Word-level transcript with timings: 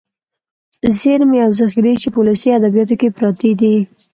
ذېرمې 0.99 1.39
او 1.45 1.51
ذخيرې 1.59 1.93
چې 2.01 2.07
په 2.13 2.17
ولسي 2.21 2.49
ادبياتو 2.57 2.95
کې 3.01 3.13
پراتې 3.17 3.51
دي. 3.59 3.75